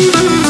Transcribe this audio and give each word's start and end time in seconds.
oh 0.00 0.42
you. 0.42 0.47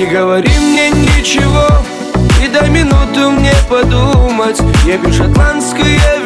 Не 0.00 0.06
говори 0.06 0.48
мне 0.48 0.88
ничего 0.88 1.68
И 2.42 2.48
дай 2.48 2.70
минуту 2.70 3.32
мне 3.32 3.52
подумать 3.68 4.58
Я 4.86 4.96
пью 4.96 5.10
атлантское. 5.24 6.19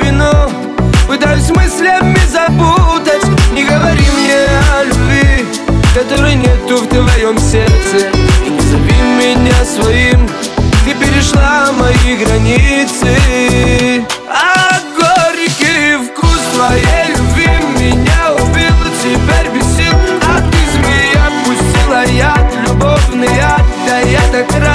Ella 23.86 24.30
te 24.30 24.40
espera 24.40 24.73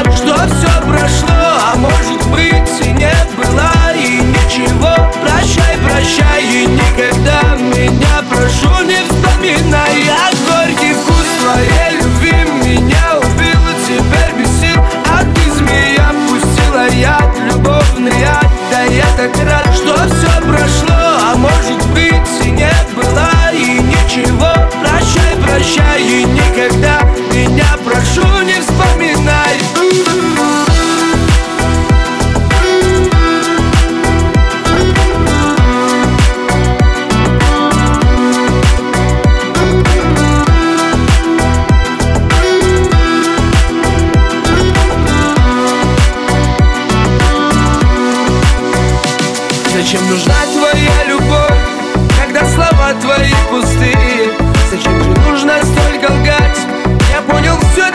Зачем 49.91 50.07
нужна 50.07 50.35
твоя 50.53 51.03
любовь, 51.07 51.57
когда 52.21 52.45
слова 52.45 52.93
твои 53.01 53.33
пустые? 53.49 54.33
Зачем 54.69 55.03
же 55.03 55.09
нужно 55.21 55.53
столько 55.63 56.11
лгать? 56.11 56.59
Я 57.11 57.23
понял 57.23 57.57
все 57.73 57.88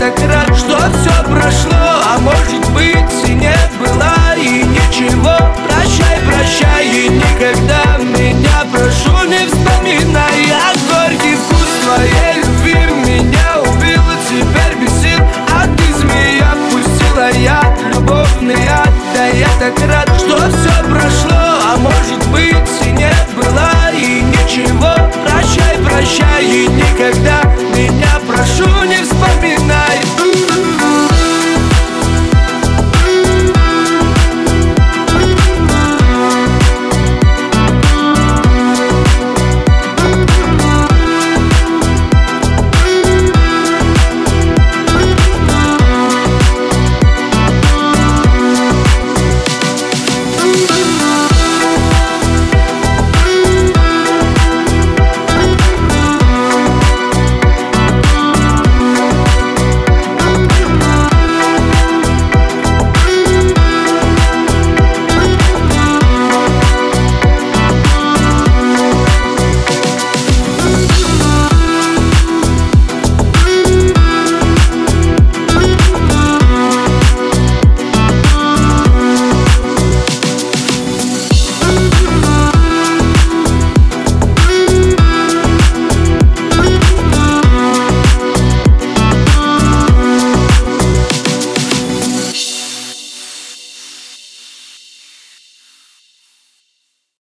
так 0.00 0.18
рад, 0.30 0.56
что 0.56 0.78
все 0.78 1.22
прошло. 1.28 1.76
А 1.76 2.18
может 2.20 2.66
быть 2.70 3.28
и 3.28 3.34
не 3.34 3.54
было 3.78 4.34
и 4.34 4.64
ничего. 4.64 5.36
Прощай, 5.66 6.18
прощай 6.26 6.86
и 6.88 7.08
никогда 7.08 7.98
меня 7.98 8.64
прошу 8.72 9.28
не 9.28 9.46
вспоминай 9.46 10.46
Я 10.48 10.72
горький 10.88 11.36
вкус 11.36 11.68
твоей 11.84 12.42
любви. 12.42 12.78
Меня 13.04 13.60
убил 13.60 14.00
и 14.00 14.16
теперь 14.30 14.78
бесит. 14.80 15.22
А 15.52 15.66
ты 15.66 15.92
змея 15.92 16.54
пустила 16.70 17.30
я 17.32 17.62
любовный 17.92 18.66
ад. 18.68 18.90
Да 19.14 19.26
я 19.26 19.48
так 19.58 19.78
рад, 19.86 20.08
что 20.18 20.36
все 20.36 20.82
прошло 20.88 20.99